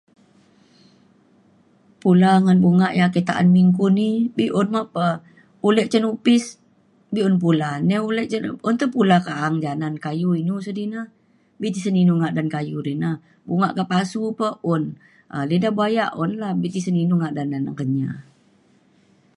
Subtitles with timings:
[2.01, 5.05] pula ngan bunga ia' ake ta'an minggu ni be'un me pa
[5.67, 6.43] ulek cin opis
[7.13, 7.69] be'un pula.
[7.87, 8.43] nai ulek cin
[8.95, 11.01] pula ja na'an kayu inu sidi na.
[11.59, 13.09] be tisen inu ngadan kayu di na.
[13.47, 14.83] bunga ka pasu pa un
[15.35, 18.15] um lidah buaya un la be tisen inu ngadan na neng Kenyah.